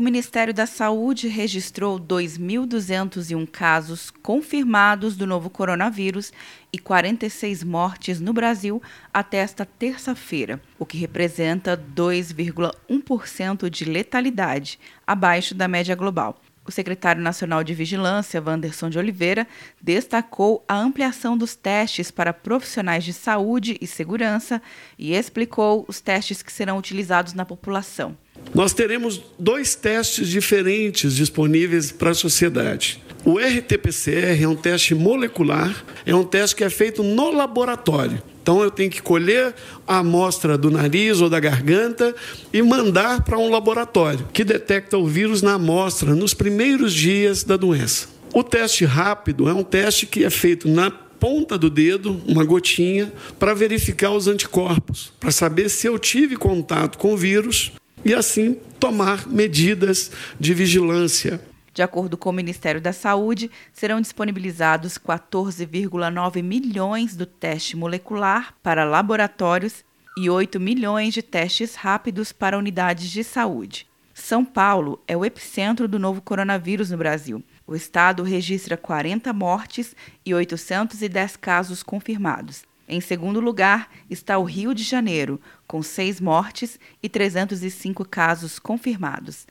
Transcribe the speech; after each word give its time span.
O 0.00 0.02
Ministério 0.02 0.54
da 0.54 0.64
Saúde 0.64 1.28
registrou 1.28 2.00
2.201 2.00 3.46
casos 3.46 4.10
confirmados 4.10 5.14
do 5.14 5.26
novo 5.26 5.50
coronavírus 5.50 6.32
e 6.72 6.78
46 6.78 7.62
mortes 7.62 8.18
no 8.18 8.32
Brasil 8.32 8.82
até 9.12 9.36
esta 9.36 9.66
terça-feira, 9.66 10.58
o 10.78 10.86
que 10.86 10.96
representa 10.96 11.76
2,1% 11.76 13.68
de 13.68 13.84
letalidade, 13.84 14.80
abaixo 15.06 15.54
da 15.54 15.68
média 15.68 15.94
global. 15.94 16.40
O 16.66 16.72
secretário 16.72 17.20
nacional 17.20 17.62
de 17.62 17.74
Vigilância, 17.74 18.42
Wanderson 18.42 18.88
de 18.88 18.98
Oliveira, 18.98 19.46
destacou 19.82 20.64
a 20.66 20.76
ampliação 20.76 21.36
dos 21.36 21.54
testes 21.54 22.10
para 22.10 22.32
profissionais 22.32 23.04
de 23.04 23.12
saúde 23.12 23.76
e 23.82 23.86
segurança 23.86 24.62
e 24.98 25.12
explicou 25.12 25.84
os 25.86 26.00
testes 26.00 26.42
que 26.42 26.50
serão 26.50 26.78
utilizados 26.78 27.34
na 27.34 27.44
população. 27.44 28.16
Nós 28.54 28.72
teremos 28.72 29.22
dois 29.38 29.74
testes 29.74 30.28
diferentes 30.28 31.14
disponíveis 31.14 31.92
para 31.92 32.10
a 32.10 32.14
sociedade. 32.14 33.00
O 33.24 33.38
RT-PCR 33.38 34.42
é 34.42 34.48
um 34.48 34.56
teste 34.56 34.94
molecular, 34.94 35.84
é 36.06 36.14
um 36.14 36.24
teste 36.24 36.56
que 36.56 36.64
é 36.64 36.70
feito 36.70 37.02
no 37.02 37.30
laboratório. 37.30 38.20
Então 38.42 38.62
eu 38.62 38.70
tenho 38.70 38.90
que 38.90 39.02
colher 39.02 39.54
a 39.86 39.98
amostra 39.98 40.56
do 40.56 40.70
nariz 40.70 41.20
ou 41.20 41.28
da 41.28 41.38
garganta 41.38 42.14
e 42.52 42.62
mandar 42.62 43.22
para 43.22 43.38
um 43.38 43.50
laboratório 43.50 44.26
que 44.32 44.42
detecta 44.42 44.96
o 44.96 45.06
vírus 45.06 45.42
na 45.42 45.54
amostra 45.54 46.14
nos 46.14 46.34
primeiros 46.34 46.92
dias 46.92 47.44
da 47.44 47.56
doença. 47.56 48.08
O 48.32 48.42
teste 48.42 48.84
rápido 48.84 49.48
é 49.48 49.52
um 49.52 49.62
teste 49.62 50.06
que 50.06 50.24
é 50.24 50.30
feito 50.30 50.68
na 50.68 50.90
ponta 50.90 51.58
do 51.58 51.68
dedo, 51.68 52.20
uma 52.26 52.42
gotinha, 52.42 53.12
para 53.38 53.52
verificar 53.52 54.10
os 54.10 54.26
anticorpos, 54.26 55.12
para 55.20 55.30
saber 55.30 55.68
se 55.68 55.86
eu 55.86 55.98
tive 55.98 56.36
contato 56.36 56.96
com 56.96 57.12
o 57.12 57.16
vírus 57.16 57.72
e 58.04 58.14
assim 58.14 58.54
tomar 58.78 59.26
medidas 59.28 60.10
de 60.38 60.54
vigilância. 60.54 61.40
De 61.72 61.82
acordo 61.82 62.16
com 62.16 62.30
o 62.30 62.32
Ministério 62.32 62.80
da 62.80 62.92
Saúde, 62.92 63.50
serão 63.72 64.00
disponibilizados 64.00 64.98
14,9 64.98 66.42
milhões 66.42 67.14
do 67.14 67.24
teste 67.24 67.76
molecular 67.76 68.54
para 68.62 68.84
laboratórios 68.84 69.84
e 70.18 70.28
8 70.28 70.58
milhões 70.58 71.14
de 71.14 71.22
testes 71.22 71.76
rápidos 71.76 72.32
para 72.32 72.58
unidades 72.58 73.08
de 73.08 73.22
saúde. 73.22 73.86
São 74.12 74.44
Paulo 74.44 75.02
é 75.06 75.16
o 75.16 75.24
epicentro 75.24 75.88
do 75.88 75.98
novo 75.98 76.20
coronavírus 76.20 76.90
no 76.90 76.98
Brasil. 76.98 77.42
O 77.66 77.74
estado 77.74 78.22
registra 78.22 78.76
40 78.76 79.32
mortes 79.32 79.94
e 80.26 80.34
810 80.34 81.36
casos 81.36 81.82
confirmados. 81.82 82.62
Em 82.92 83.00
segundo 83.00 83.38
lugar 83.38 83.88
está 84.10 84.36
o 84.36 84.42
Rio 84.42 84.74
de 84.74 84.82
Janeiro, 84.82 85.40
com 85.64 85.80
seis 85.80 86.20
mortes 86.20 86.76
e 87.00 87.08
305 87.08 88.04
casos 88.04 88.58
confirmados. 88.58 89.46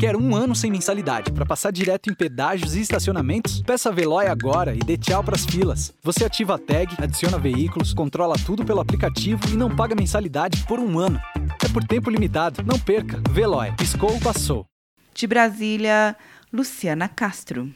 Quer 0.00 0.16
um 0.16 0.34
ano 0.34 0.54
sem 0.54 0.70
mensalidade 0.70 1.30
para 1.30 1.44
passar 1.44 1.70
direto 1.70 2.10
em 2.10 2.14
pedágios 2.14 2.74
e 2.74 2.80
estacionamentos? 2.80 3.60
Peça 3.60 3.90
a 3.90 3.92
Veloy 3.92 4.26
agora 4.26 4.74
e 4.74 4.78
dê 4.78 4.96
tchau 4.96 5.22
para 5.22 5.36
as 5.36 5.44
filas. 5.44 5.92
Você 6.02 6.24
ativa 6.24 6.54
a 6.54 6.58
tag, 6.58 6.94
adiciona 6.96 7.38
veículos, 7.38 7.92
controla 7.92 8.36
tudo 8.46 8.64
pelo 8.64 8.80
aplicativo 8.80 9.42
e 9.52 9.56
não 9.56 9.74
paga 9.76 9.94
mensalidade 9.94 10.64
por 10.66 10.80
um 10.80 10.98
ano. 10.98 11.20
É 11.62 11.68
por 11.68 11.84
tempo 11.84 12.08
limitado. 12.08 12.62
Não 12.62 12.78
perca. 12.78 13.20
Veloy. 13.30 13.70
Piscou, 13.76 14.18
passou. 14.20 14.64
De 15.12 15.26
Brasília, 15.26 16.16
Luciana 16.50 17.06
Castro. 17.06 17.70